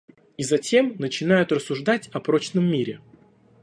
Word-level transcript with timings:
И 0.35 0.43
затем 0.43 0.95
начинают 0.97 1.51
рассуждать 1.51 2.07
о 2.07 2.19
прочном 2.21 2.65
мире. 2.65 3.01